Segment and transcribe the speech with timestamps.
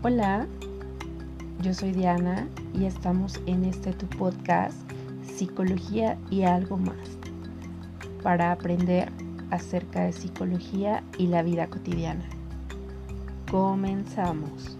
[0.00, 0.46] Hola,
[1.60, 4.76] yo soy Diana y estamos en este tu podcast
[5.24, 7.18] Psicología y algo más
[8.22, 9.10] para aprender
[9.50, 12.24] acerca de psicología y la vida cotidiana.
[13.50, 14.78] Comenzamos.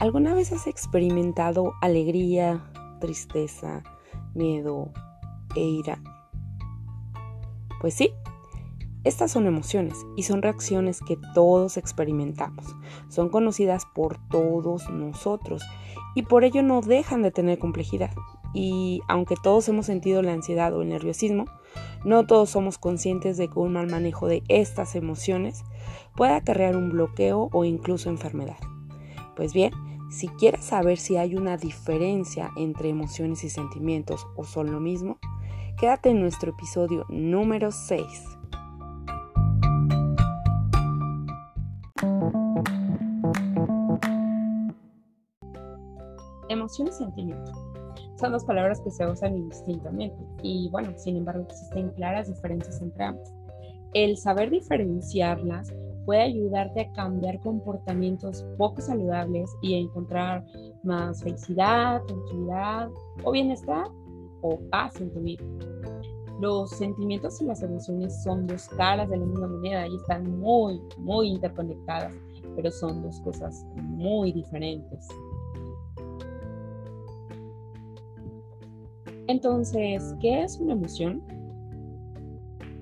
[0.00, 2.60] ¿Alguna vez has experimentado alegría,
[3.00, 3.84] tristeza,
[4.38, 4.92] miedo
[5.54, 6.00] e ira?
[7.80, 8.12] Pues sí,
[9.04, 12.64] estas son emociones y son reacciones que todos experimentamos.
[13.08, 15.62] Son conocidas por todos nosotros
[16.14, 18.10] y por ello no dejan de tener complejidad.
[18.54, 21.44] Y aunque todos hemos sentido la ansiedad o el nerviosismo,
[22.04, 25.64] no todos somos conscientes de que un mal manejo de estas emociones
[26.16, 28.58] puede acarrear un bloqueo o incluso enfermedad.
[29.36, 29.72] Pues bien,
[30.10, 35.18] si quieres saber si hay una diferencia entre emociones y sentimientos o son lo mismo,
[35.78, 38.02] quédate en nuestro episodio número 6.
[46.48, 47.52] Emoción y sentimiento.
[48.18, 53.04] Son dos palabras que se usan indistintamente y bueno, sin embargo existen claras diferencias entre
[53.04, 53.32] ambas.
[53.92, 55.72] El saber diferenciarlas
[56.08, 60.42] puede ayudarte a cambiar comportamientos poco saludables y a encontrar
[60.82, 62.88] más felicidad, tranquilidad
[63.24, 63.88] o bienestar
[64.40, 65.44] o paz en tu vida.
[66.40, 70.80] Los sentimientos y las emociones son dos caras de la misma moneda y están muy,
[70.96, 72.14] muy interconectadas,
[72.56, 75.06] pero son dos cosas muy diferentes.
[79.26, 81.37] Entonces, ¿qué es una emoción?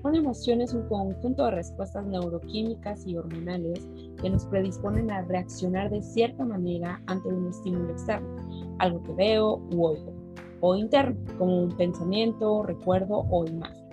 [0.07, 3.89] Una emoción es un conjunto de respuestas neuroquímicas y hormonales
[4.21, 8.37] que nos predisponen a reaccionar de cierta manera ante un estímulo externo,
[8.79, 10.13] algo que veo u oigo,
[10.61, 13.85] o interno, como un pensamiento, recuerdo o imagen.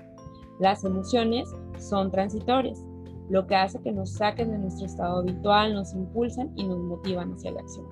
[0.61, 1.51] Las emociones
[1.81, 2.81] son transitorias,
[3.29, 7.33] lo que hace que nos saquen de nuestro estado habitual, nos impulsan y nos motivan
[7.33, 7.87] hacia la acción.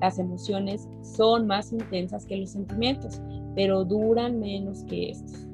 [0.00, 3.22] Las emociones son más intensas que los sentimientos,
[3.54, 5.47] pero duran menos que estos.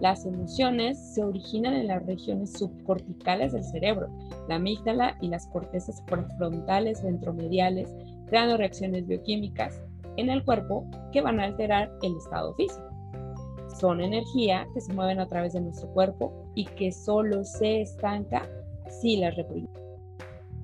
[0.00, 4.08] Las emociones se originan en las regiones subcorticales del cerebro,
[4.46, 7.94] la amígdala y las cortezas prefrontales ventromediales,
[8.26, 9.80] creando reacciones bioquímicas
[10.18, 12.84] en el cuerpo que van a alterar el estado físico.
[13.80, 18.48] Son energía que se mueven a través de nuestro cuerpo y que solo se estanca
[19.00, 19.80] si las reprimimos.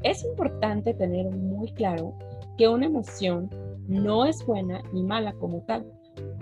[0.02, 2.14] Es importante tener muy claro
[2.58, 3.48] que una emoción
[3.88, 5.86] no es buena ni mala como tal,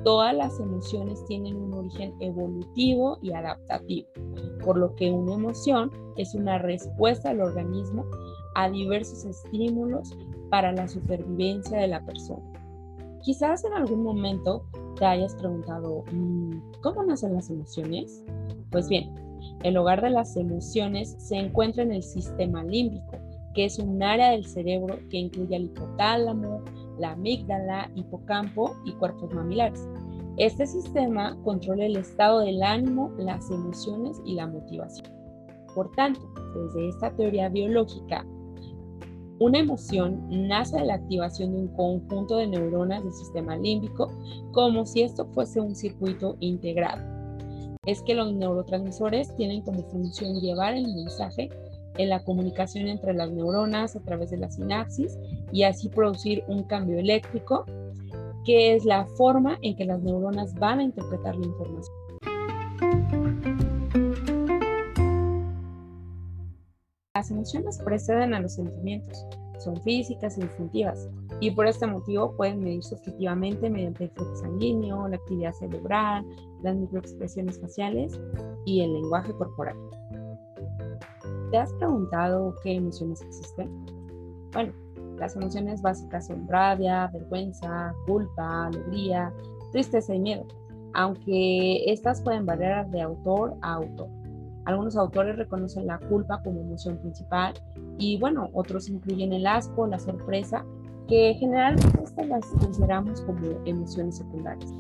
[0.05, 4.09] Todas las emociones tienen un origen evolutivo y adaptativo,
[4.65, 8.07] por lo que una emoción es una respuesta del organismo
[8.55, 10.17] a diversos estímulos
[10.49, 12.43] para la supervivencia de la persona.
[13.23, 14.65] Quizás en algún momento
[14.97, 18.25] te hayas preguntado, mm, ¿cómo nacen las emociones?
[18.71, 19.15] Pues bien,
[19.63, 23.19] el hogar de las emociones se encuentra en el sistema límbico,
[23.55, 26.63] que es un área del cerebro que incluye el hipotálamo,
[27.01, 29.89] la amígdala, hipocampo y cuerpos mamilares.
[30.37, 35.09] Este sistema controla el estado del ánimo, las emociones y la motivación.
[35.75, 36.21] Por tanto,
[36.55, 38.25] desde esta teoría biológica,
[39.39, 44.13] una emoción nace de la activación de un conjunto de neuronas del sistema límbico
[44.53, 47.03] como si esto fuese un circuito integrado.
[47.87, 51.49] Es que los neurotransmisores tienen como función llevar el mensaje
[51.99, 55.19] en la comunicación entre las neuronas a través de la sinapsis
[55.53, 57.65] y así producir un cambio eléctrico,
[58.45, 61.95] que es la forma en que las neuronas van a interpretar la información.
[67.15, 69.27] Las emociones preceden a los sentimientos,
[69.59, 71.09] son físicas e instintivas
[71.41, 76.25] y por este motivo pueden medirse objetivamente mediante el flujo sanguíneo, la actividad cerebral,
[76.63, 78.19] las microexpresiones faciales
[78.65, 79.77] y el lenguaje corporal.
[81.51, 83.69] ¿Te has preguntado qué emociones existen?
[84.53, 84.73] Bueno,
[85.19, 89.33] las emociones básicas son rabia, vergüenza, culpa, alegría,
[89.73, 90.45] tristeza y miedo,
[90.95, 94.09] aunque estas pueden variar de autor a autor.
[94.65, 97.55] Algunos autores reconocen la culpa como emoción principal
[97.99, 100.65] y bueno, otros incluyen el asco, la sorpresa,
[101.09, 104.73] que generalmente estas las consideramos como emociones secundarias.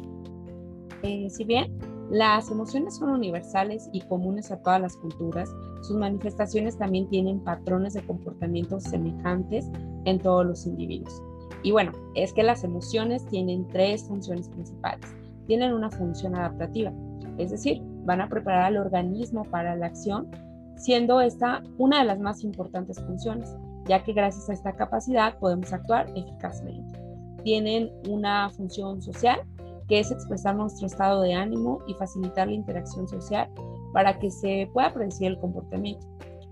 [1.02, 1.76] Eh, si bien
[2.10, 5.48] las emociones son universales y comunes a todas las culturas.
[5.82, 9.70] Sus manifestaciones también tienen patrones de comportamiento semejantes
[10.06, 11.22] en todos los individuos.
[11.62, 15.06] Y bueno, es que las emociones tienen tres funciones principales.
[15.46, 16.92] Tienen una función adaptativa,
[17.38, 20.28] es decir, van a preparar al organismo para la acción,
[20.76, 23.54] siendo esta una de las más importantes funciones,
[23.86, 26.98] ya que gracias a esta capacidad podemos actuar eficazmente.
[27.44, 29.40] Tienen una función social,
[29.90, 33.50] que es expresar nuestro estado de ánimo y facilitar la interacción social
[33.92, 36.06] para que se pueda predecir el comportamiento.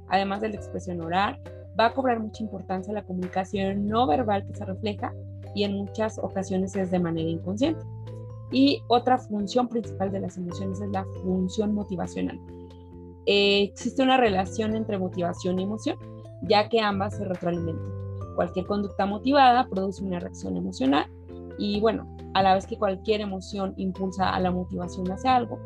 [0.09, 1.41] Además de la expresión oral,
[1.79, 5.13] va a cobrar mucha importancia la comunicación no verbal que se refleja
[5.55, 7.81] y en muchas ocasiones es de manera inconsciente.
[8.51, 12.41] Y otra función principal de las emociones es la función motivacional.
[13.27, 15.97] Eh, existe una relación entre motivación y emoción,
[16.43, 17.93] ya que ambas se retroalimentan.
[18.35, 21.07] Cualquier conducta motivada produce una reacción emocional
[21.59, 25.59] y bueno, a la vez que cualquier emoción impulsa a la motivación hacia algo.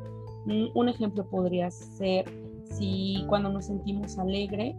[0.75, 2.25] Un ejemplo podría ser
[2.65, 4.75] si cuando nos sentimos alegre,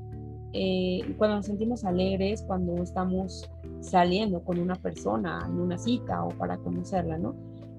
[0.51, 3.49] eh, cuando nos sentimos alegres, cuando estamos
[3.79, 7.35] saliendo con una persona en una cita o para conocerla, ¿no?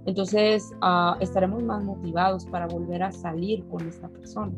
[0.06, 4.52] Entonces ah, estaremos más motivados para volver a salir con esta persona.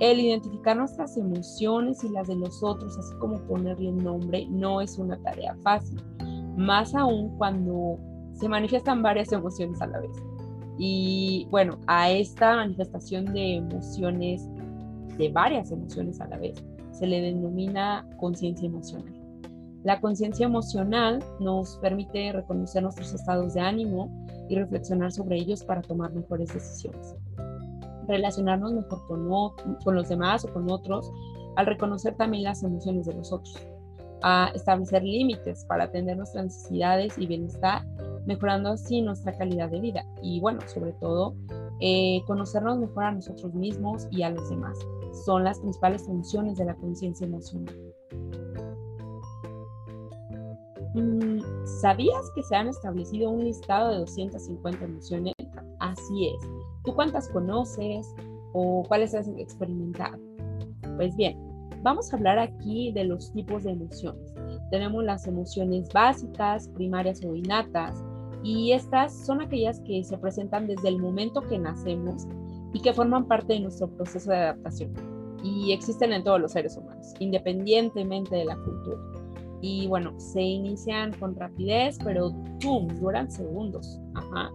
[0.00, 4.98] El identificar nuestras emociones y las de los otros, así como ponerle nombre, no es
[4.98, 6.02] una tarea fácil,
[6.56, 7.98] más aún cuando
[8.34, 10.10] se manifiestan varias emociones a la vez.
[10.78, 14.48] Y bueno, a esta manifestación de emociones,
[15.18, 19.12] de varias emociones a la vez, se le denomina conciencia emocional.
[19.82, 25.80] La conciencia emocional nos permite reconocer nuestros estados de ánimo y reflexionar sobre ellos para
[25.80, 27.14] tomar mejores decisiones.
[28.06, 29.28] Relacionarnos mejor con,
[29.82, 31.10] con los demás o con otros
[31.56, 33.56] al reconocer también las emociones de los otros.
[34.22, 37.86] A establecer límites para atender nuestras necesidades y bienestar,
[38.26, 40.04] mejorando así nuestra calidad de vida.
[40.22, 41.34] Y bueno, sobre todo,
[41.80, 44.78] eh, conocernos mejor a nosotros mismos y a los demás
[45.24, 47.74] son las principales funciones de la conciencia emocional.
[50.94, 51.40] Mm,
[51.80, 55.34] ¿Sabías que se han establecido un listado de 250 emociones?
[55.78, 56.42] Así es.
[56.84, 58.06] ¿Tú cuántas conoces
[58.52, 60.18] o cuáles has experimentado?
[60.96, 61.38] Pues bien,
[61.82, 64.34] vamos a hablar aquí de los tipos de emociones.
[64.70, 68.04] Tenemos las emociones básicas, primarias o innatas,
[68.42, 72.26] y estas son aquellas que se presentan desde el momento que nacemos
[72.72, 74.92] y que forman parte de nuestro proceso de adaptación.
[75.42, 78.98] Y existen en todos los seres humanos, independientemente de la cultura.
[79.62, 82.32] Y bueno, se inician con rapidez, pero
[82.62, 82.88] ¡pum!
[83.00, 84.00] duran segundos.
[84.14, 84.50] Ajá.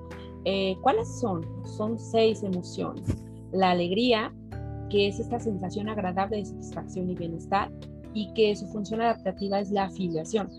[0.46, 1.46] Eh, ¿Cuáles son?
[1.78, 3.06] Son seis emociones.
[3.52, 4.34] La alegría,
[4.90, 7.72] que es esta sensación agradable de satisfacción y bienestar,
[8.16, 10.50] y que su función adaptativa es la afiliación.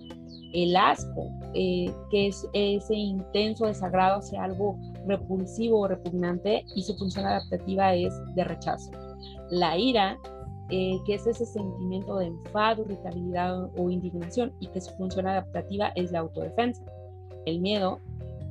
[0.52, 6.96] El asco, eh, que es ese intenso desagrado hacia algo repulsivo o repugnante y su
[6.96, 8.90] función adaptativa es de rechazo.
[9.50, 10.18] La ira,
[10.70, 15.88] eh, que es ese sentimiento de enfado, irritabilidad o indignación y que su función adaptativa
[15.94, 16.82] es la autodefensa.
[17.46, 18.00] El miedo,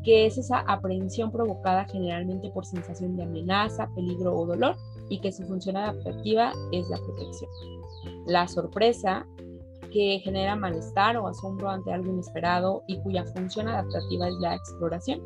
[0.04, 4.76] que es esa aprehensión provocada generalmente por sensación de amenaza, peligro o dolor
[5.10, 7.50] y que su función adaptativa es la protección.
[8.26, 9.26] La sorpresa,
[9.92, 15.22] que genera malestar o asombro ante algo inesperado y cuya función adaptativa es la exploración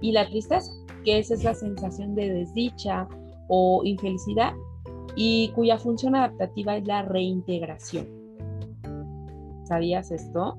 [0.00, 0.70] y la tristeza,
[1.04, 3.08] que es esa sensación de desdicha
[3.48, 4.52] o infelicidad
[5.14, 8.06] y cuya función adaptativa es la reintegración.
[9.64, 10.58] ¿Sabías esto?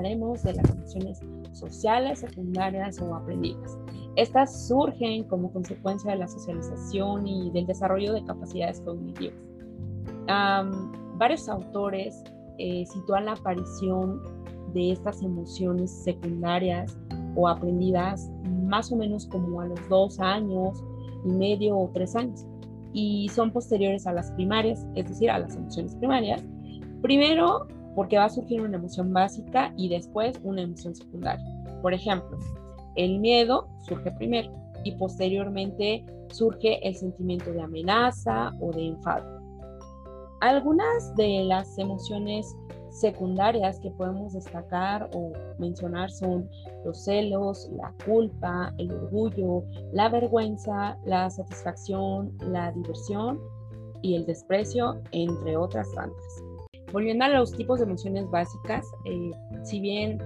[0.00, 1.20] Hablaremos de las emociones
[1.52, 3.78] sociales, secundarias o aprendidas.
[4.16, 9.34] Estas surgen como consecuencia de la socialización y del desarrollo de capacidades cognitivas.
[11.16, 12.22] varios autores
[12.58, 14.22] eh, sitúan la aparición
[14.72, 16.98] de estas emociones secundarias
[17.36, 18.30] o aprendidas
[18.64, 20.82] más o menos como a los dos años
[21.26, 22.46] y medio o tres años
[22.92, 26.42] y son posteriores a las primarias, es decir, a las emociones primarias.
[27.02, 31.44] Primero, porque va a surgir una emoción básica y después una emoción secundaria.
[31.82, 32.38] Por ejemplo,
[32.96, 34.50] el miedo surge primero
[34.84, 39.40] y posteriormente surge el sentimiento de amenaza o de enfado.
[40.40, 42.56] Algunas de las emociones
[42.90, 46.48] secundarias que podemos destacar o mencionar son
[46.84, 53.38] los celos, la culpa, el orgullo, la vergüenza, la satisfacción, la diversión
[54.02, 56.49] y el desprecio, entre otras tantas.
[56.92, 59.30] Volviendo a los tipos de emociones básicas, eh,
[59.62, 60.20] si bien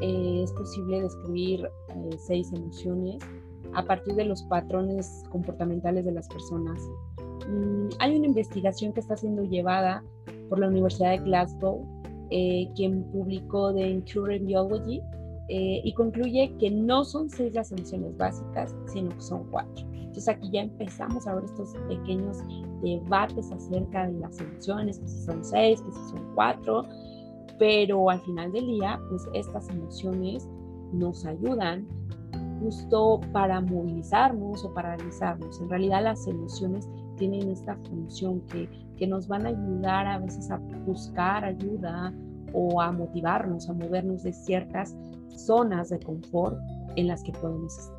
[0.00, 3.22] eh, es posible describir eh, seis emociones
[3.74, 6.80] a partir de los patrones comportamentales de las personas,
[7.48, 10.02] mm, hay una investigación que está siendo llevada
[10.48, 11.86] por la Universidad de Glasgow,
[12.74, 15.00] quien publicó The Incurrent Biology,
[15.48, 19.87] y concluye que no son seis las emociones básicas, sino que son cuatro.
[20.18, 22.38] Entonces aquí ya empezamos a ver estos pequeños
[22.82, 26.84] debates acerca de las emociones, que si son seis, que si son cuatro,
[27.56, 30.48] pero al final del día, pues estas emociones
[30.92, 31.86] nos ayudan
[32.60, 35.60] justo para movilizarnos o paralizarnos.
[35.60, 40.50] En realidad las emociones tienen esta función que, que nos van a ayudar a veces
[40.50, 42.12] a buscar ayuda
[42.52, 44.96] o a motivarnos, a movernos de ciertas
[45.36, 46.58] zonas de confort
[46.96, 47.97] en las que podemos estar.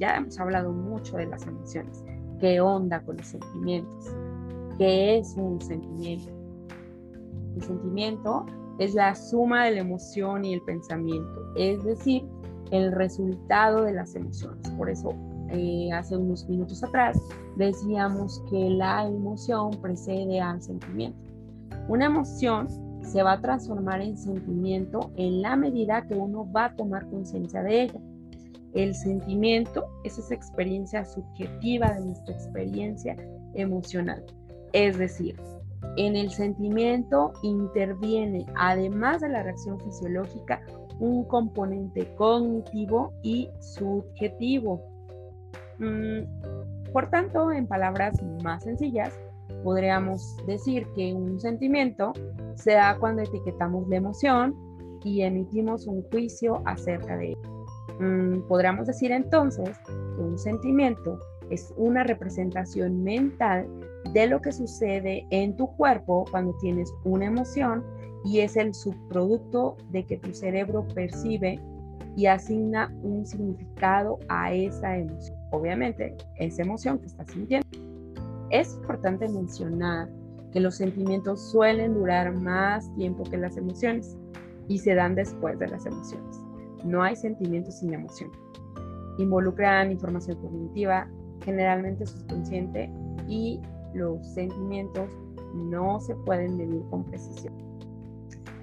[0.00, 2.02] Ya hemos hablado mucho de las emociones.
[2.40, 4.06] ¿Qué onda con los sentimientos?
[4.78, 6.32] ¿Qué es un sentimiento?
[7.54, 8.46] El sentimiento
[8.78, 12.26] es la suma de la emoción y el pensamiento, es decir,
[12.70, 14.70] el resultado de las emociones.
[14.70, 15.10] Por eso,
[15.50, 17.20] eh, hace unos minutos atrás,
[17.56, 21.18] decíamos que la emoción precede al sentimiento.
[21.88, 22.68] Una emoción
[23.02, 27.62] se va a transformar en sentimiento en la medida que uno va a tomar conciencia
[27.62, 28.00] de ella.
[28.74, 33.16] El sentimiento es esa experiencia subjetiva de nuestra experiencia
[33.54, 34.24] emocional.
[34.72, 35.36] Es decir,
[35.96, 40.62] en el sentimiento interviene, además de la reacción fisiológica,
[41.00, 44.82] un componente cognitivo y subjetivo.
[45.78, 49.18] Mm, por tanto, en palabras más sencillas,
[49.64, 52.12] podríamos decir que un sentimiento
[52.54, 54.54] se da cuando etiquetamos la emoción
[55.02, 57.59] y emitimos un juicio acerca de ella.
[57.98, 61.18] Mm, podríamos decir entonces que un sentimiento
[61.50, 63.66] es una representación mental
[64.12, 67.84] de lo que sucede en tu cuerpo cuando tienes una emoción
[68.24, 71.60] y es el subproducto de que tu cerebro percibe
[72.16, 75.36] y asigna un significado a esa emoción.
[75.52, 77.66] Obviamente, esa emoción que estás sintiendo.
[78.50, 80.08] Es importante mencionar
[80.52, 84.16] que los sentimientos suelen durar más tiempo que las emociones
[84.68, 86.49] y se dan después de las emociones.
[86.84, 88.30] No hay sentimientos sin emoción.
[89.18, 91.08] Involucran información cognitiva,
[91.44, 92.90] generalmente subconsciente,
[93.28, 93.60] y
[93.94, 95.10] los sentimientos
[95.54, 97.54] no se pueden medir con precisión.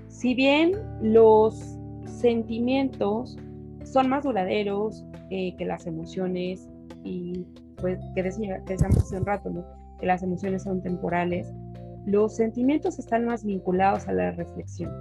[0.08, 3.38] Si bien los sentimientos
[3.84, 6.70] son más duraderos eh, que las emociones,
[7.04, 7.46] y
[7.78, 9.52] pues que decía, que decíamos hace un rato,
[10.00, 11.54] que las emociones son temporales,
[12.06, 14.92] los sentimientos están más vinculados a la reflexión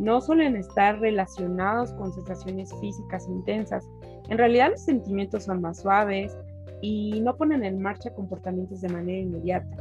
[0.00, 3.86] no suelen estar relacionados con sensaciones físicas intensas.
[4.30, 6.36] En realidad los sentimientos son más suaves
[6.80, 9.76] y no ponen en marcha comportamientos de manera inmediata.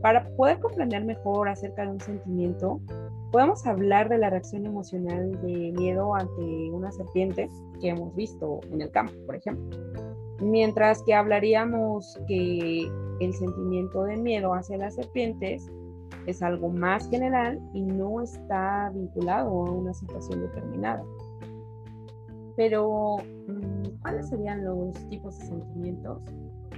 [0.00, 2.80] Para poder comprender mejor acerca de un sentimiento,
[3.32, 7.46] podemos hablar de la reacción emocional de miedo ante una serpiente
[7.82, 9.78] que hemos visto en el campo, por ejemplo.
[10.40, 12.90] Mientras que hablaríamos que
[13.20, 15.70] el sentimiento de miedo hacia las serpientes
[16.26, 21.02] es algo más general y no está vinculado a una situación determinada.
[22.56, 23.16] Pero,
[23.48, 26.22] mm, ¿cuáles serían los tipos de sentimientos?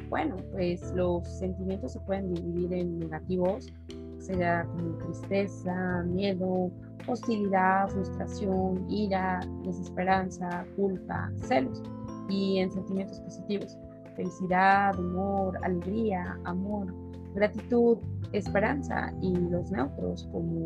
[0.08, 3.72] Bueno, pues los sentimientos se pueden dividir en negativos,
[4.18, 6.70] sería como tristeza, miedo,
[7.06, 11.82] hostilidad, frustración, ira, desesperanza, culpa, celos.
[12.28, 13.76] Y en sentimientos positivos,
[14.14, 16.94] felicidad, humor, alegría, amor,
[17.34, 17.98] gratitud,
[18.32, 20.64] esperanza y los neutros como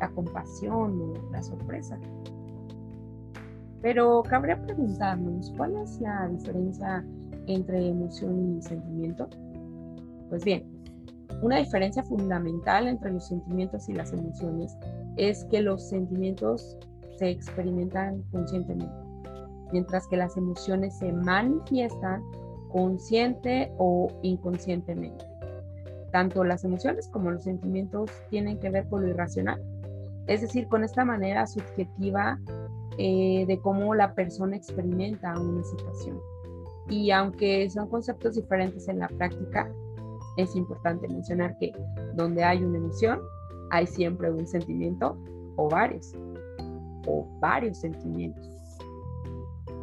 [0.00, 1.98] la compasión o la sorpresa.
[3.82, 7.04] Pero cabría preguntarnos, ¿cuál es la diferencia
[7.46, 9.28] entre emoción y sentimiento?
[10.30, 10.64] Pues bien,
[11.42, 14.76] una diferencia fundamental entre los sentimientos y las emociones
[15.16, 16.78] es que los sentimientos
[17.18, 18.94] se experimentan conscientemente,
[19.72, 22.22] mientras que las emociones se manifiestan
[22.72, 25.33] consciente o inconscientemente.
[26.14, 29.60] Tanto las emociones como los sentimientos tienen que ver con lo irracional,
[30.28, 32.38] es decir, con esta manera subjetiva
[32.98, 36.20] eh, de cómo la persona experimenta una situación.
[36.88, 39.68] Y aunque son conceptos diferentes en la práctica,
[40.36, 41.72] es importante mencionar que
[42.14, 43.18] donde hay una emoción,
[43.72, 45.18] hay siempre un sentimiento
[45.56, 46.14] o varios,
[47.08, 48.48] o varios sentimientos.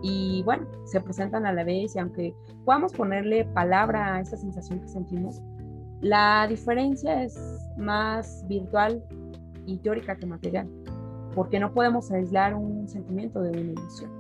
[0.02, 2.34] Y bueno, se presentan a la vez y aunque
[2.64, 5.42] podamos ponerle palabra a esa sensación que sentimos,
[6.02, 7.40] la diferencia es
[7.78, 9.04] más virtual
[9.66, 10.68] y teórica que material,
[11.36, 14.12] porque no podemos aislar un sentimiento de una emoción.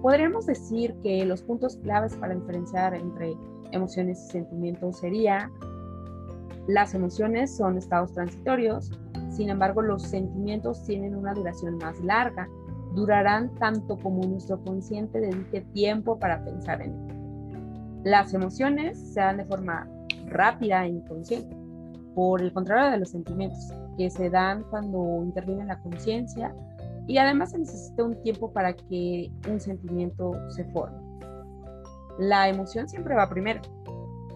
[0.00, 3.36] Podríamos decir que los puntos claves para diferenciar entre
[3.72, 5.50] emociones y sentimientos sería
[6.66, 8.90] las emociones son estados transitorios,
[9.30, 12.48] sin embargo los sentimientos tienen una duración más larga,
[12.94, 17.14] durarán tanto como nuestro consciente dedique tiempo para pensar en ello.
[18.02, 19.88] Las emociones se dan de forma
[20.26, 21.56] rápida e inconsciente,
[22.14, 26.54] por el contrario de los sentimientos, que se dan cuando interviene la conciencia
[27.06, 30.98] y además se necesita un tiempo para que un sentimiento se forme.
[32.18, 33.60] La emoción siempre va primero.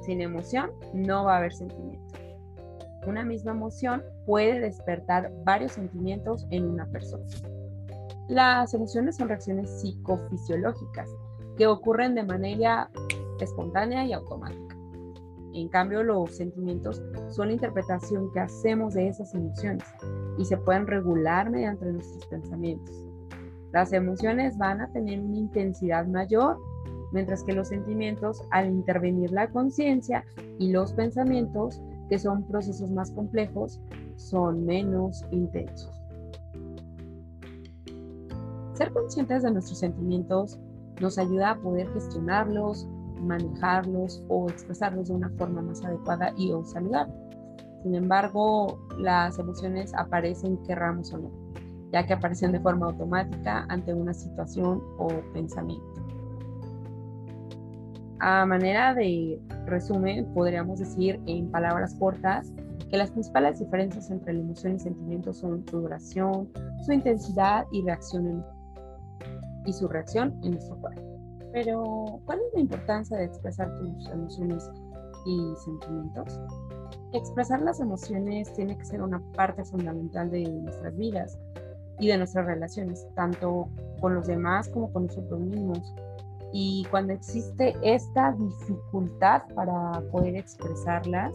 [0.02, 2.14] Sin emoción no va a haber sentimiento.
[3.06, 7.24] Una misma emoción puede despertar varios sentimientos en una persona.
[8.28, 11.08] Las emociones son reacciones psicofisiológicas
[11.56, 12.90] que ocurren de manera
[13.40, 14.69] espontánea y automática.
[15.52, 19.84] En cambio, los sentimientos son la interpretación que hacemos de esas emociones
[20.38, 23.04] y se pueden regular mediante nuestros pensamientos.
[23.72, 26.58] Las emociones van a tener una intensidad mayor,
[27.12, 30.24] mientras que los sentimientos, al intervenir la conciencia
[30.58, 33.80] y los pensamientos, que son procesos más complejos,
[34.16, 35.90] son menos intensos.
[38.72, 40.58] Ser conscientes de nuestros sentimientos
[41.00, 42.88] nos ayuda a poder gestionarlos,
[43.20, 47.12] manejarlos o expresarlos de una forma más adecuada y o saludable.
[47.82, 51.30] Sin embargo, las emociones aparecen querramos o no,
[51.92, 55.84] ya que aparecen de forma automática ante una situación o pensamiento.
[58.20, 62.52] A manera de resumen, podríamos decir en palabras cortas
[62.90, 66.50] que las principales diferencias entre la emoción y sentimiento son su duración,
[66.84, 68.44] su intensidad y reacción
[69.64, 71.09] y su reacción en nuestro cuerpo.
[71.52, 74.70] Pero, ¿cuál es la importancia de expresar tus emociones
[75.26, 76.40] y sentimientos?
[77.12, 81.38] Expresar las emociones tiene que ser una parte fundamental de nuestras vidas
[81.98, 83.68] y de nuestras relaciones, tanto
[84.00, 85.94] con los demás como con nosotros mismos.
[86.52, 91.34] Y cuando existe esta dificultad para poder expresarlas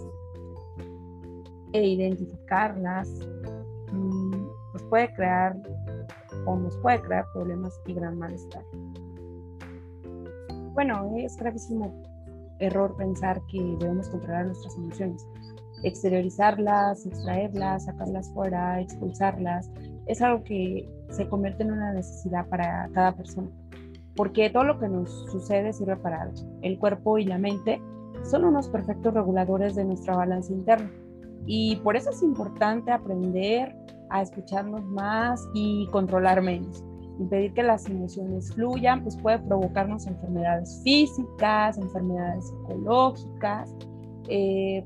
[1.74, 3.10] e identificarlas,
[4.72, 5.56] pues puede crear
[6.46, 8.64] o nos puede crear problemas y gran malestar.
[10.76, 12.04] Bueno, es gravísimo
[12.60, 15.26] error pensar que debemos controlar nuestras emociones.
[15.84, 19.72] Exteriorizarlas, extraerlas, sacarlas fuera, expulsarlas,
[20.06, 23.50] es algo que se convierte en una necesidad para cada persona.
[24.18, 26.36] Porque todo lo que nos sucede sirve para algo.
[26.62, 27.82] El cuerpo y la mente
[28.24, 30.92] son unos perfectos reguladores de nuestra balanza interna.
[31.46, 33.74] Y por eso es importante aprender
[34.10, 36.84] a escucharnos más y controlar menos.
[37.20, 43.74] Impedir que las emociones fluyan, pues puede provocarnos enfermedades físicas, enfermedades psicológicas,
[44.28, 44.86] eh,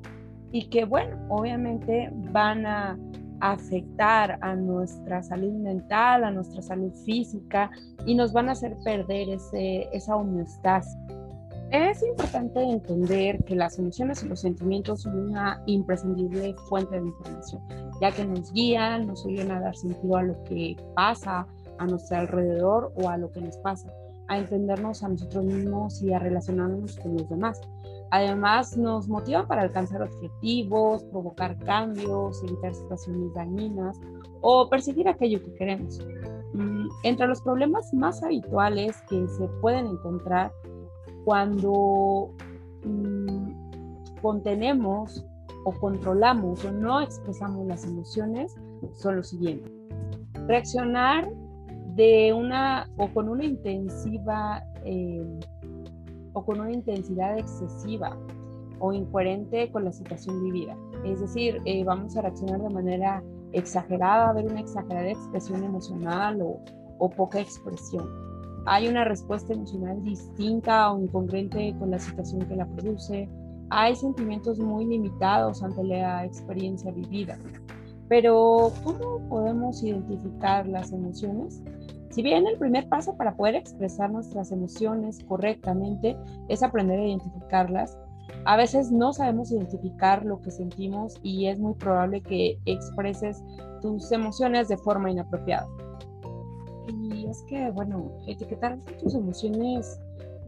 [0.51, 2.97] y que, bueno, obviamente van a
[3.41, 7.71] afectar a nuestra salud mental, a nuestra salud física
[8.05, 10.97] y nos van a hacer perder ese, esa homeostasis.
[11.71, 17.61] Es importante entender que las emociones y los sentimientos son una imprescindible fuente de información,
[18.01, 21.45] ya que nos guían, nos ayudan a dar sentido a lo que pasa
[21.79, 23.91] a nuestro alrededor o a lo que nos pasa,
[24.27, 27.59] a entendernos a nosotros mismos y a relacionarnos con los demás.
[28.11, 33.99] Además, nos motivan para alcanzar objetivos, provocar cambios, evitar situaciones dañinas
[34.41, 35.99] o perseguir aquello que queremos.
[36.53, 40.51] Mm, entre los problemas más habituales que se pueden encontrar
[41.23, 42.31] cuando
[42.83, 45.25] mm, contenemos
[45.65, 48.55] o controlamos o no expresamos las emociones
[48.95, 49.71] son los siguientes.
[50.47, 51.29] Reaccionar
[51.99, 55.21] de una o con una intensiva eh,
[56.31, 58.17] o con una intensidad excesiva
[58.79, 60.77] o incoherente con la situación vivida.
[61.03, 66.41] Es decir, eh, vamos a reaccionar de manera exagerada, a ver una exagerada expresión emocional
[66.41, 66.61] o,
[66.99, 68.07] o poca expresión
[68.65, 73.27] hay una respuesta emocional distinta o incongruente con la situación que la produce,
[73.69, 77.37] hay sentimientos muy limitados ante la experiencia vivida.
[78.07, 81.63] Pero, ¿cómo podemos identificar las emociones?
[82.09, 86.17] Si bien el primer paso para poder expresar nuestras emociones correctamente
[86.47, 87.97] es aprender a identificarlas,
[88.45, 93.43] a veces no sabemos identificar lo que sentimos y es muy probable que expreses
[93.81, 95.67] tus emociones de forma inapropiada.
[97.27, 99.99] Es que, bueno, etiquetar tus emociones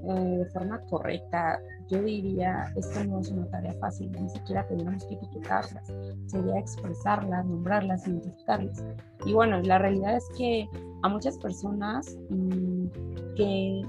[0.03, 1.59] eh, de forma correcta,
[1.91, 5.85] yo diría, esto no es una tarea fácil, ni siquiera tendremos que etiquetarlas,
[6.27, 8.81] sería expresarlas, nombrarlas, identificarlas.
[9.25, 10.69] Y bueno, la realidad es que
[11.03, 12.85] a muchas personas mm,
[13.35, 13.81] que,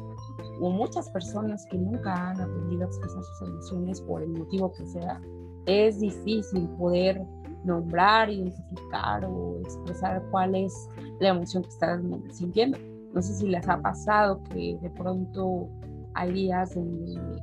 [0.61, 4.85] o muchas personas que nunca han aprendido a expresar sus emociones por el motivo que
[4.87, 5.21] sea,
[5.67, 7.23] es difícil poder
[7.65, 10.75] nombrar, identificar o expresar cuál es
[11.21, 12.79] la emoción que están sintiendo.
[13.15, 15.69] No sé si les ha pasado que de pronto
[16.15, 17.41] hay días donde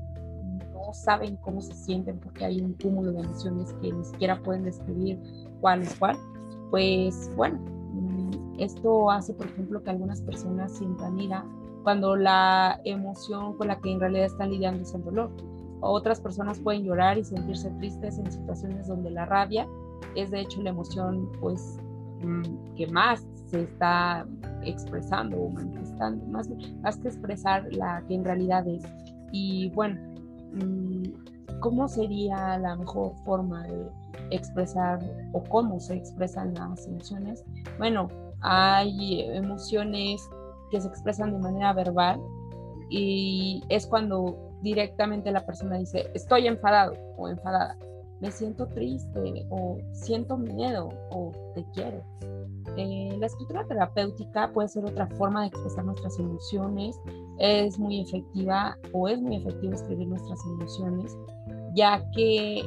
[0.93, 5.19] saben cómo se sienten porque hay un cúmulo de emociones que ni siquiera pueden describir
[5.61, 6.17] cuál es cuál.
[6.69, 7.59] Pues bueno,
[7.93, 11.45] mm, esto hace, por ejemplo, que algunas personas sientan ira
[11.83, 15.31] cuando la emoción con la que en realidad están lidiando es el dolor.
[15.81, 19.67] Otras personas pueden llorar y sentirse tristes en situaciones donde la rabia
[20.15, 21.77] es de hecho la emoción pues
[22.21, 24.27] mm, que más se está
[24.63, 26.49] expresando o manifestando, más,
[26.81, 28.83] más que expresar la que en realidad es.
[29.31, 29.99] Y bueno,
[31.59, 33.89] ¿cómo sería la mejor forma de
[34.31, 34.99] expresar
[35.33, 37.43] o cómo se expresan las emociones?
[37.77, 38.07] Bueno,
[38.41, 40.21] hay emociones
[40.71, 42.19] que se expresan de manera verbal
[42.89, 47.77] y es cuando directamente la persona dice, estoy enfadado o enfadada,
[48.21, 52.03] me siento triste o siento miedo o te quiero.
[52.77, 56.99] Eh, la escritura terapéutica puede ser otra forma de expresar nuestras emociones.
[57.39, 61.17] Es muy efectiva o es muy efectivo escribir nuestras emociones,
[61.75, 62.63] ya que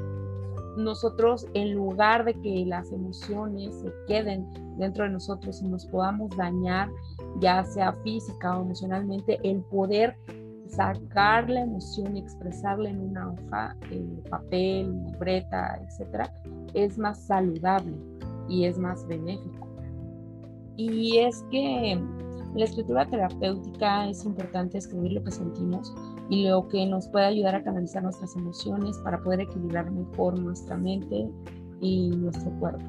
[0.76, 4.46] nosotros en lugar de que las emociones se queden
[4.78, 6.88] dentro de nosotros y nos podamos dañar,
[7.40, 10.16] ya sea física o emocionalmente, el poder
[10.68, 13.76] sacar la emoción y expresarla en una hoja,
[14.30, 16.32] papel, libreta, etcétera,
[16.74, 17.96] es más saludable
[18.48, 19.68] y es más benéfico.
[20.76, 22.00] Y es que
[22.54, 25.94] la escritura terapéutica es importante escribir lo que sentimos
[26.28, 30.76] y lo que nos puede ayudar a canalizar nuestras emociones para poder equilibrar mejor nuestra
[30.76, 31.30] mente
[31.80, 32.84] y nuestro cuerpo.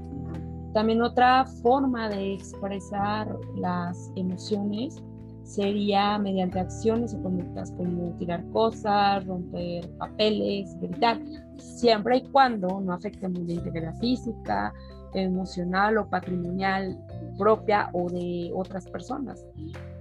[0.73, 5.03] También otra forma de expresar las emociones
[5.43, 11.19] sería mediante acciones o conductas como tirar cosas, romper papeles, gritar,
[11.57, 14.73] siempre y cuando no afectemos la integridad física,
[15.13, 16.97] emocional o patrimonial
[17.37, 19.45] propia o de otras personas.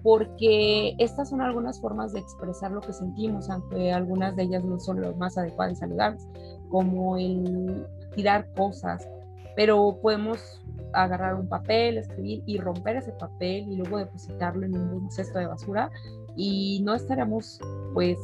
[0.03, 4.79] Porque estas son algunas formas de expresar lo que sentimos, aunque algunas de ellas no
[4.81, 6.27] son las más adecuadas y saludables,
[6.71, 9.09] como el tirar cosas,
[9.57, 10.63] pero podemos
[10.93, 15.47] agarrar un papel, escribir y romper ese papel y luego depositarlo en un cesto de
[15.47, 15.91] basura
[16.37, 17.61] y no estaremos
[17.95, 18.19] pues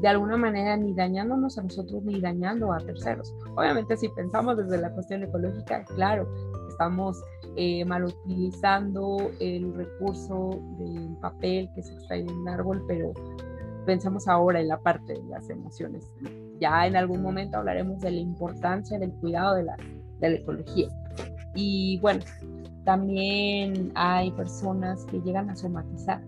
[0.00, 3.34] de alguna manera ni dañándonos a nosotros ni dañando a terceros.
[3.56, 6.28] Obviamente si pensamos desde la cuestión ecológica, claro,
[6.68, 7.22] estamos
[7.56, 13.12] eh, mal utilizando el recurso del papel que se extrae de un árbol, pero
[13.86, 16.12] pensamos ahora en la parte de las emociones.
[16.60, 19.76] Ya en algún momento hablaremos de la importancia del cuidado de la,
[20.20, 20.88] de la ecología.
[21.54, 22.20] Y bueno,
[22.84, 26.22] también hay personas que llegan a somatizar.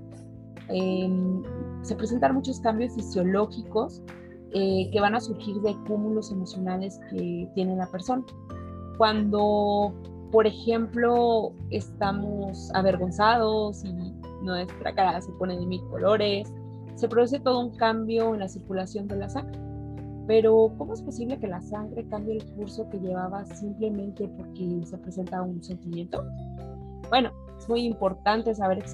[0.68, 1.42] Em,
[1.83, 4.03] se presentan muchos cambios fisiológicos
[4.53, 8.25] eh, que van a surgir de cúmulos emocionales que tiene la persona.
[8.96, 9.92] Cuando,
[10.33, 13.92] por ejemplo, estamos avergonzados y
[14.42, 16.53] nuestra cara se pone de mil colores,
[16.94, 19.65] se produce todo un cambio en la circulación de la sangre.
[20.26, 24.98] Pero, ¿cómo es posible que la sangre cambie el curso que llevaba simplemente porque se
[24.98, 26.24] presenta un sentimiento?
[27.08, 28.84] Bueno, es muy importante saber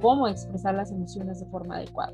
[0.00, 2.12] cómo expresar las emociones de forma adecuada.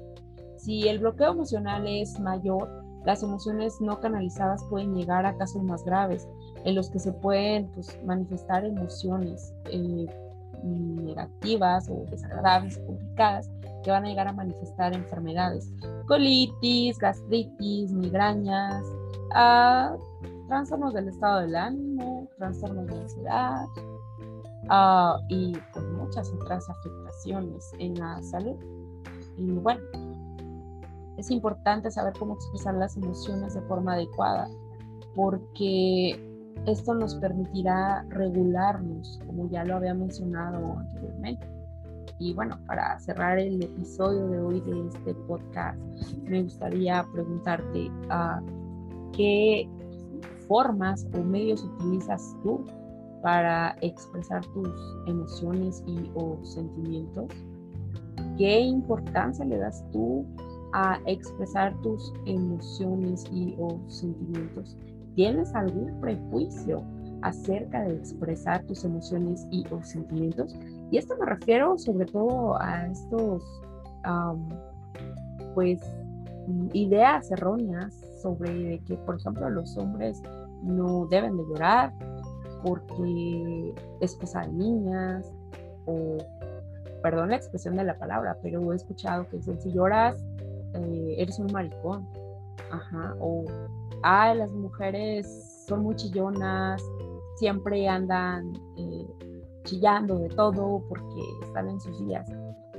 [0.56, 2.68] Si el bloqueo emocional es mayor,
[3.04, 6.28] las emociones no canalizadas pueden llegar a casos más graves,
[6.64, 10.06] en los que se pueden pues, manifestar emociones eh,
[10.64, 13.50] negativas o desagradables, complicadas,
[13.82, 15.72] que van a llegar a manifestar enfermedades,
[16.08, 18.84] colitis, gastritis, migrañas,
[19.30, 19.96] uh,
[20.48, 23.64] trastornos del estado del ánimo, trastornos de ansiedad
[24.70, 28.56] uh, y pues, muchas otras afectaciones en la salud.
[29.36, 29.80] Y bueno,
[31.16, 34.50] es importante saber cómo expresar las emociones de forma adecuada,
[35.14, 36.25] porque
[36.64, 41.46] esto nos permitirá regularnos, como ya lo había mencionado anteriormente.
[42.18, 45.78] Y bueno, para cerrar el episodio de hoy de este podcast,
[46.24, 49.68] me gustaría preguntarte uh, qué
[50.48, 52.64] formas o medios utilizas tú
[53.22, 54.70] para expresar tus
[55.06, 57.26] emociones y o sentimientos.
[58.38, 60.24] ¿Qué importancia le das tú
[60.72, 64.76] a expresar tus emociones y o sentimientos?
[65.16, 66.84] ¿Tienes algún prejuicio
[67.22, 70.54] acerca de expresar tus emociones y sentimientos?
[70.90, 73.42] Y esto me refiero sobre todo a estos,
[75.54, 75.80] pues,
[76.74, 80.22] ideas erróneas sobre que, por ejemplo, los hombres
[80.62, 81.94] no deben de llorar
[82.62, 85.32] porque es cosa de niñas
[85.86, 86.18] o,
[87.02, 90.22] perdón la expresión de la palabra, pero he escuchado que dicen, si lloras,
[90.74, 92.06] eh, eres un maricón.
[92.70, 93.44] Ajá, o
[94.02, 96.82] ay, las mujeres son muy chillonas,
[97.36, 99.06] siempre andan eh,
[99.64, 102.28] chillando de todo porque están en sus días.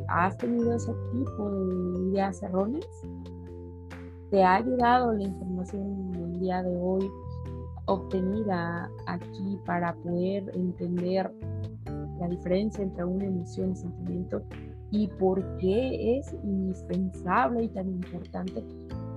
[0.08, 2.88] ¿Has tenido ese tipo de ideas erróneas?
[4.30, 7.10] ¿Te ha ayudado la información del día de hoy
[7.86, 11.32] obtenida aquí para poder entender
[12.19, 14.41] la diferencia entre una emoción y sentimiento
[14.91, 18.63] y por qué es indispensable y tan importante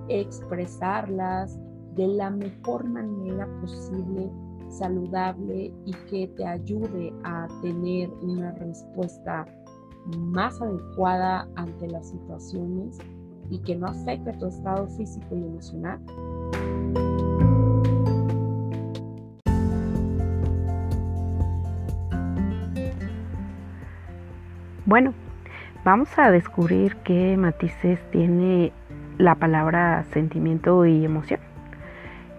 [0.07, 1.57] expresarlas,
[1.95, 4.29] de la mejor manera posible,
[4.69, 9.45] saludable y que te ayude a tener una respuesta
[10.17, 12.97] más adecuada ante las situaciones
[13.49, 15.99] y que no afecte tu estado físico y emocional.
[24.85, 25.13] Bueno,
[25.85, 28.73] vamos a descubrir qué matices tiene
[29.17, 31.50] la palabra sentimiento y emoción.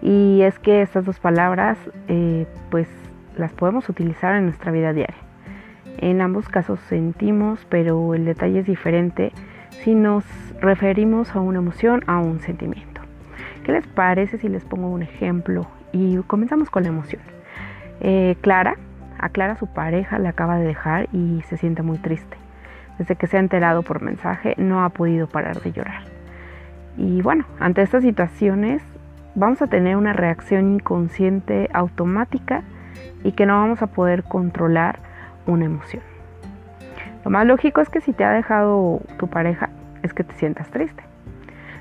[0.02, 2.88] Y es que estas dos palabras eh, pues
[3.36, 5.16] las podemos utilizar en nuestra vida diaria.
[5.98, 9.32] En ambos casos sentimos, pero el detalle es diferente
[9.84, 10.24] si nos
[10.60, 13.00] referimos a una emoción, a un sentimiento.
[13.64, 15.68] ¿Qué les parece si les pongo un ejemplo?
[15.92, 17.22] Y comenzamos con la emoción.
[18.00, 18.76] Eh, Clara,
[19.18, 22.36] a Clara su pareja le acaba de dejar y se siente muy triste.
[22.98, 26.02] Desde que se ha enterado por mensaje no ha podido parar de llorar.
[26.96, 28.82] Y bueno, ante estas situaciones
[29.34, 32.62] vamos a tener una reacción inconsciente automática
[33.24, 34.98] y que no vamos a poder controlar
[35.46, 36.02] una emoción.
[37.24, 39.70] Lo más lógico es que si te ha dejado tu pareja
[40.02, 41.04] es que te sientas triste.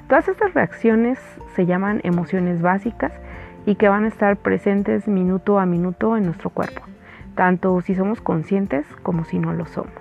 [0.07, 1.19] Todas estas reacciones
[1.55, 3.11] se llaman emociones básicas
[3.65, 6.81] y que van a estar presentes minuto a minuto en nuestro cuerpo,
[7.35, 9.93] tanto si somos conscientes como si no lo somos.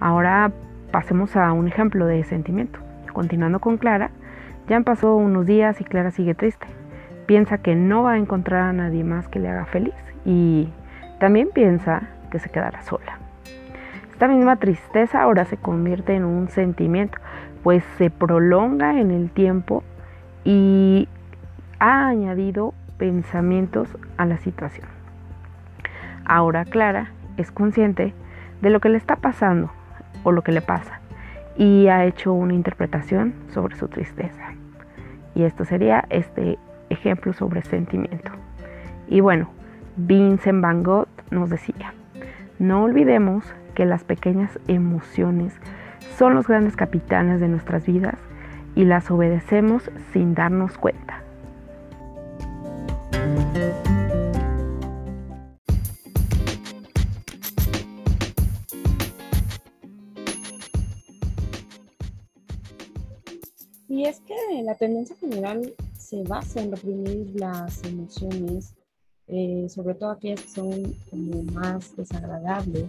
[0.00, 0.52] Ahora
[0.90, 2.78] pasemos a un ejemplo de sentimiento.
[3.12, 4.10] Continuando con Clara,
[4.68, 6.66] ya han pasado unos días y Clara sigue triste.
[7.26, 10.68] Piensa que no va a encontrar a nadie más que le haga feliz y
[11.18, 13.18] también piensa que se quedará sola.
[14.12, 17.18] Esta misma tristeza ahora se convierte en un sentimiento,
[17.62, 19.82] pues se prolonga en el tiempo
[20.44, 21.08] y
[21.78, 24.88] ha añadido pensamientos a la situación.
[26.24, 28.12] Ahora Clara es consciente
[28.60, 29.70] de lo que le está pasando
[30.24, 30.97] o lo que le pasa
[31.58, 34.54] y ha hecho una interpretación sobre su tristeza.
[35.34, 36.56] Y esto sería este
[36.88, 38.30] ejemplo sobre sentimiento.
[39.08, 39.50] Y bueno,
[39.96, 41.92] Vincent Van Gogh nos decía,
[42.58, 43.44] no olvidemos
[43.74, 45.54] que las pequeñas emociones
[46.16, 48.18] son los grandes capitanes de nuestras vidas
[48.74, 51.22] y las obedecemos sin darnos cuenta.
[64.08, 68.74] Es que la tendencia general se basa en reprimir las emociones
[69.30, 72.86] eh, sobre todo aquellas que son como más desagradables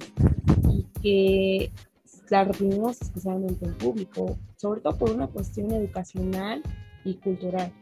[0.71, 1.71] y que
[2.29, 6.63] las reprimimos especialmente en público, sobre todo por una cuestión educacional
[7.03, 7.73] y cultural.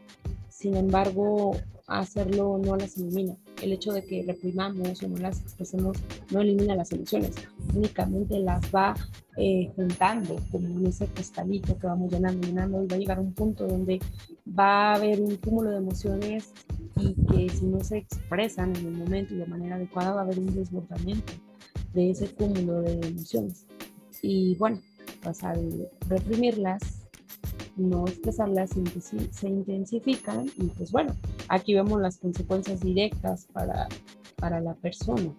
[0.48, 1.52] Sin embargo,
[1.86, 3.36] hacerlo no las elimina.
[3.62, 5.96] El hecho de que reprimamos o no las expresemos
[6.30, 7.34] no elimina las emociones,
[7.74, 8.94] únicamente las va
[9.36, 13.20] eh, juntando como en ese costalito que vamos llenando, llenando y va a llegar a
[13.20, 14.00] un punto donde
[14.46, 16.52] va a haber un cúmulo de emociones
[16.96, 20.24] y que si no se expresan en el momento y de manera adecuada va a
[20.24, 21.32] haber un desbordamiento
[21.94, 23.66] de ese cúmulo de emociones.
[24.22, 24.80] Y bueno,
[25.22, 27.06] pues al reprimirlas,
[27.76, 28.70] no expresarlas
[29.30, 31.14] se intensifican y pues bueno,
[31.48, 33.88] aquí vemos las consecuencias directas para,
[34.36, 35.34] para la persona.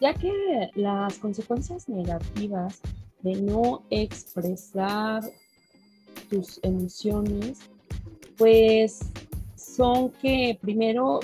[0.00, 2.80] Ya que las consecuencias negativas
[3.22, 5.22] de no expresar
[6.30, 7.58] tus emociones,
[8.36, 9.00] pues
[9.56, 11.20] son que primero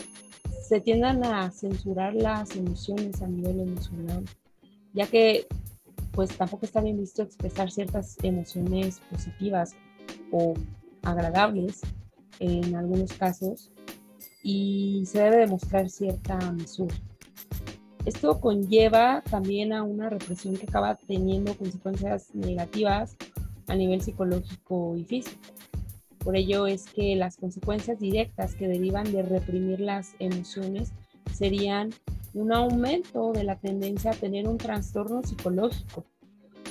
[0.67, 4.25] se tiendan a censurar las emociones a nivel emocional,
[4.93, 5.47] ya que
[6.13, 9.75] pues tampoco está bien visto expresar ciertas emociones positivas
[10.31, 10.55] o
[11.03, 11.83] agradables
[12.41, 13.71] en algunos casos
[14.43, 16.95] y se debe demostrar cierta mesura.
[18.05, 23.17] Esto conlleva también a una represión que acaba teniendo consecuencias negativas
[23.67, 25.41] a nivel psicológico y físico.
[26.19, 30.93] Por ello es que las consecuencias directas que derivan de reprimir las emociones
[31.35, 31.91] serían
[32.35, 36.05] un aumento de la tendencia a tener un trastorno psicológico,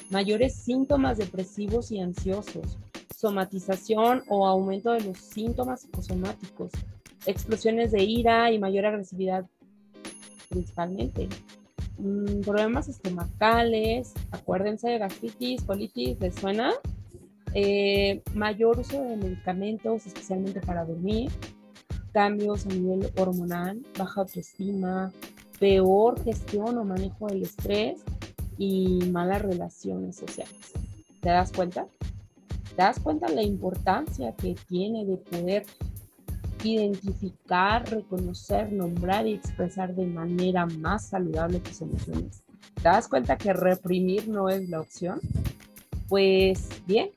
[0.09, 2.77] mayores síntomas depresivos y ansiosos,
[3.23, 6.71] somatización o aumento de los síntomas psicosomáticos,
[7.25, 9.45] explosiones de ira y mayor agresividad
[10.49, 11.29] principalmente,
[11.97, 16.73] mm, problemas estomacales, acuérdense de gastritis, colitis, ¿les suena?
[17.53, 21.31] Eh, mayor uso de medicamentos, especialmente para dormir,
[22.11, 25.13] cambios a nivel hormonal, baja autoestima,
[25.61, 28.01] peor gestión o manejo del estrés
[28.57, 30.73] y malas relaciones sociales.
[31.21, 31.87] ¿Te das cuenta?
[32.75, 35.65] ¿Te das cuenta la importancia que tiene de poder
[36.63, 42.43] identificar, reconocer, nombrar y expresar de manera más saludable tus emociones?
[42.75, 45.19] ¿Te das cuenta que reprimir no es la opción?
[46.07, 47.09] Pues bien,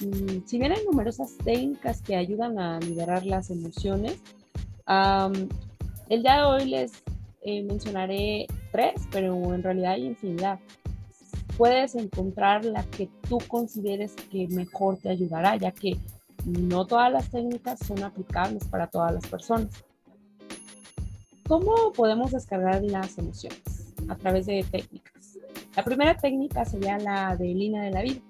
[0.00, 4.18] Mm, si bien hay numerosas técnicas que ayudan a liberar las emociones,
[6.08, 6.92] el día de hoy les
[7.42, 10.58] eh, mencionaré tres, pero en realidad hay infinidad.
[11.56, 15.96] Puedes encontrar la que tú consideres que mejor te ayudará, ya que
[16.44, 19.84] no todas las técnicas son aplicables para todas las personas.
[21.46, 23.94] ¿Cómo podemos descargar las emociones?
[24.08, 25.38] A través de técnicas.
[25.76, 28.20] La primera técnica sería la de línea de la vida.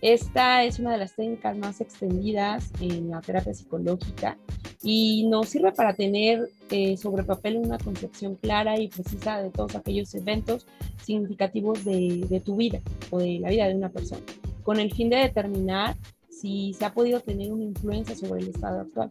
[0.00, 4.36] Esta es una de las técnicas más extendidas en la terapia psicológica
[4.82, 9.74] y nos sirve para tener eh, sobre papel una concepción clara y precisa de todos
[9.74, 10.66] aquellos eventos
[11.02, 14.22] significativos de, de, tu vida o de la vida de una persona,
[14.62, 15.96] con el fin de determinar
[16.30, 19.10] si se ha podido tener una influencia sobre el estado actual.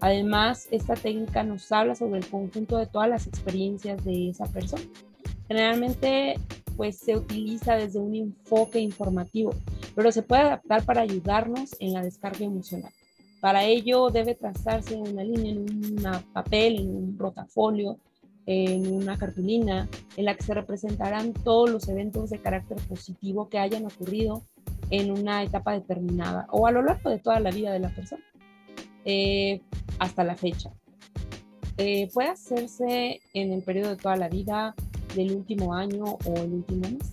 [0.00, 4.82] Además, esta técnica nos habla sobre el conjunto de todas las experiencias de esa persona.
[5.46, 6.34] Generalmente,
[6.76, 9.54] pues se utiliza desde un enfoque informativo,
[9.94, 12.92] pero se puede adaptar para ayudarnos en la descarga emocional.
[13.42, 17.98] Para ello debe trazarse una línea en un papel, en un rotafolio,
[18.46, 23.58] en una cartulina, en la que se representarán todos los eventos de carácter positivo que
[23.58, 24.44] hayan ocurrido
[24.90, 28.22] en una etapa determinada o a lo largo de toda la vida de la persona.
[29.04, 29.60] Eh,
[29.98, 30.70] hasta la fecha.
[31.78, 34.76] Eh, puede hacerse en el periodo de toda la vida,
[35.16, 37.12] del último año o el último mes.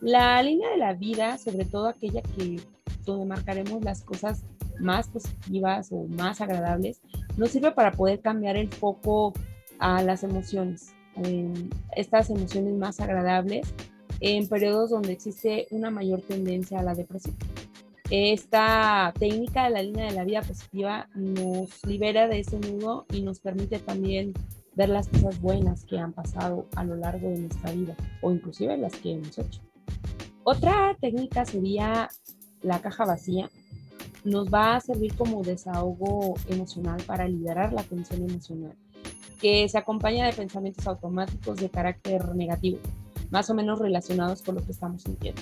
[0.00, 2.60] La línea de la vida, sobre todo aquella que
[3.04, 4.44] donde marcaremos las cosas
[4.78, 7.00] más positivas o más agradables,
[7.36, 9.32] nos sirve para poder cambiar el foco
[9.78, 10.94] a las emociones,
[11.94, 13.72] estas emociones más agradables
[14.20, 17.36] en periodos donde existe una mayor tendencia a la depresión.
[18.08, 23.22] Esta técnica de la línea de la vida positiva nos libera de ese nudo y
[23.22, 24.32] nos permite también
[24.76, 28.76] ver las cosas buenas que han pasado a lo largo de nuestra vida o inclusive
[28.76, 29.60] las que hemos hecho.
[30.44, 32.08] Otra técnica sería
[32.62, 33.50] la caja vacía.
[34.26, 38.74] Nos va a servir como desahogo emocional para liberar la tensión emocional,
[39.40, 42.80] que se acompaña de pensamientos automáticos de carácter negativo,
[43.30, 45.40] más o menos relacionados con lo que estamos sintiendo.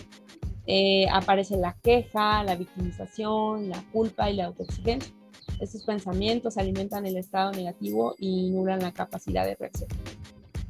[0.67, 5.15] Eh, aparece la queja, la victimización, la culpa y la autoexigencia.
[5.61, 9.89] Estos pensamientos alimentan el estado negativo y nublan la capacidad de reacción.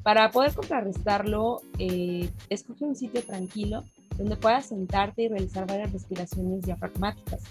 [0.05, 3.83] Para poder contrarrestarlo, eh, escoge un sitio tranquilo
[4.17, 7.43] donde puedas sentarte y realizar varias respiraciones diafragmáticas.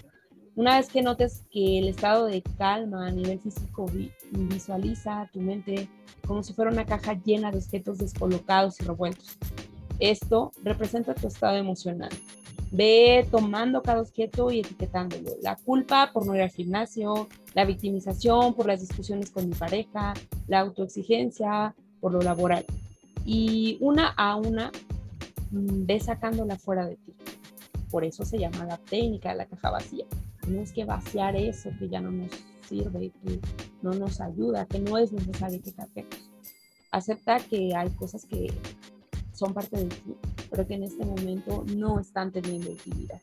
[0.56, 3.86] Una vez que notes que el estado de calma a nivel físico
[4.30, 5.88] visualiza tu mente
[6.26, 9.36] como si fuera una caja llena de objetos descolocados y revueltos.
[9.98, 12.10] Esto representa tu estado emocional.
[12.70, 15.32] Ve tomando cada objeto y etiquetándolo.
[15.42, 20.14] La culpa por no ir al gimnasio, la victimización por las discusiones con mi pareja,
[20.46, 22.64] la autoexigencia por lo laboral.
[23.24, 24.70] Y una a una
[25.50, 27.14] mm, ve sacándola fuera de ti.
[27.90, 30.04] Por eso se llama la técnica de la caja vacía.
[30.44, 32.30] Tenemos que vaciar eso que ya no nos
[32.68, 33.40] sirve, que
[33.82, 36.30] no nos ayuda, que no es necesario que carguemos.
[36.90, 38.52] Acepta que hay cosas que
[39.32, 40.14] son parte de ti,
[40.50, 43.20] pero que en este momento no están teniendo utilidad.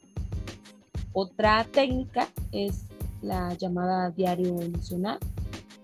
[1.13, 2.85] Otra técnica es
[3.21, 5.19] la llamada diario emocional.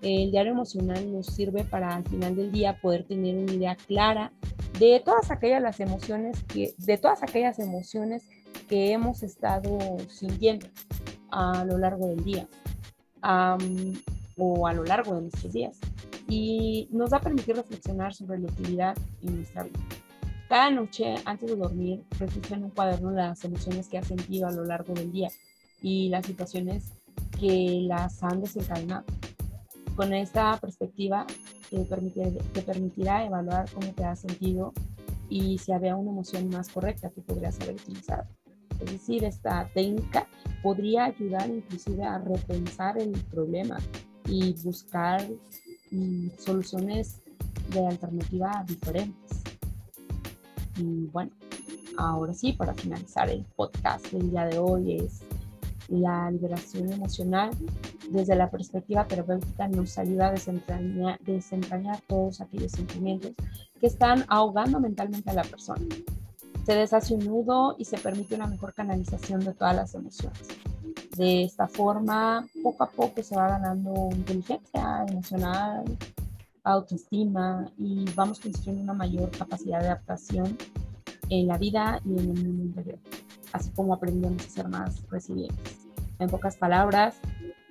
[0.02, 4.32] El diario emocional nos sirve para al final del día poder tener una idea clara
[4.80, 8.24] de todas aquellas las emociones que de todas aquellas emociones
[8.70, 9.78] que hemos estado
[10.10, 10.68] sintiendo
[11.32, 12.48] a lo largo del día
[14.38, 15.80] o a lo largo de nuestros días
[16.28, 19.80] y nos va a permitir reflexionar sobre la utilidad en nuestra vida.
[20.50, 24.52] Cada noche, antes de dormir, registra en un cuaderno las emociones que has sentido a
[24.52, 25.30] lo largo del día
[25.82, 26.94] y las situaciones
[27.38, 29.04] que las han desencadenado.
[29.96, 31.26] Con esta perspectiva,
[31.70, 34.74] te, te permitirá evaluar cómo te has sentido
[35.30, 38.24] y si había una emoción más correcta que podrías haber utilizado.
[38.80, 40.28] Es decir, esta técnica
[40.64, 43.78] podría ayudar inclusive a repensar el problema
[44.26, 45.26] y buscar
[45.92, 47.22] mm, soluciones
[47.72, 49.44] de alternativa diferentes.
[50.78, 51.32] Y bueno,
[51.98, 55.22] ahora sí, para finalizar el podcast del día de hoy es
[55.90, 57.52] la liberación emocional
[58.10, 63.34] desde la perspectiva terapéutica nos ayuda a desentrañar, desentrañar todos aquellos sentimientos
[63.80, 65.86] que están ahogando mentalmente a la persona.
[66.68, 70.50] Se deshace un nudo y se permite una mejor canalización de todas las emociones.
[71.16, 75.86] De esta forma, poco a poco se va ganando inteligencia emocional,
[76.66, 80.58] autoestima y vamos construyendo una mayor capacidad de adaptación
[81.30, 83.00] en la vida y en el mundo interior,
[83.54, 85.88] así como aprendemos a ser más resilientes.
[86.20, 87.16] En pocas palabras,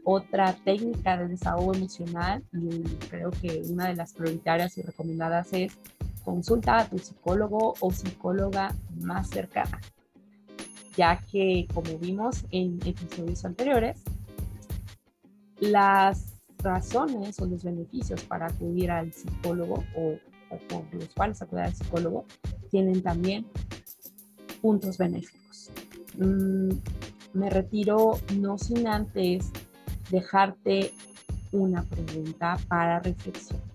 [0.05, 5.77] otra técnica de desahogo emocional, y creo que una de las prioritarias y recomendadas es
[6.27, 9.81] consulta a tu psicólogo o psicóloga más cercana,
[10.97, 14.03] ya que como vimos en episodios anteriores,
[15.61, 20.18] las razones o los beneficios para acudir al psicólogo o,
[20.68, 22.24] por los cuales acudir al psicólogo
[22.70, 23.47] tienen también
[24.61, 25.70] puntos benéficos.
[26.18, 26.70] Mm,
[27.35, 29.53] me retiro no sin antes
[30.11, 30.93] dejarte
[31.53, 33.66] una pregunta para reflexión.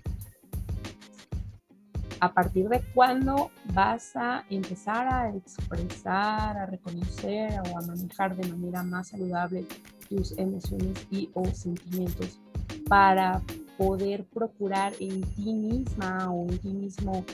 [2.21, 8.47] A partir de cuándo vas a empezar a expresar, a reconocer o a manejar de
[8.47, 9.65] manera más saludable
[10.07, 12.39] tus emociones y o sentimientos
[12.87, 13.41] para
[13.75, 17.25] poder procurar en ti misma o en ti mismo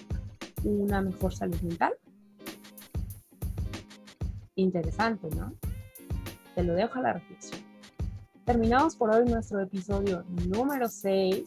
[0.63, 1.93] una mejor salud mental.
[4.55, 5.53] Interesante, ¿no?
[6.55, 7.59] Te lo dejo a la reflexión.
[8.45, 11.43] Terminamos por hoy nuestro episodio número 6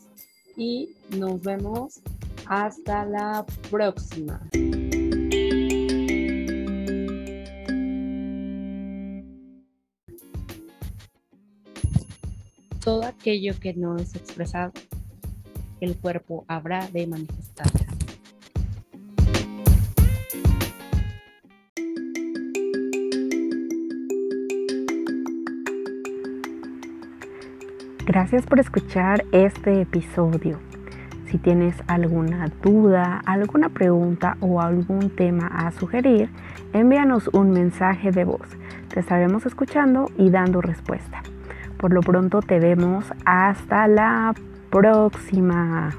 [0.59, 2.03] y nos vemos
[2.51, 4.41] hasta la próxima.
[12.83, 14.73] Todo aquello que no es expresado,
[15.81, 17.69] el cuerpo habrá de manifestar.
[28.07, 30.59] Gracias por escuchar este episodio.
[31.31, 36.29] Si tienes alguna duda, alguna pregunta o algún tema a sugerir,
[36.73, 38.49] envíanos un mensaje de voz.
[38.89, 41.23] Te estaremos escuchando y dando respuesta.
[41.79, 44.35] Por lo pronto te vemos hasta la
[44.71, 45.91] próxima.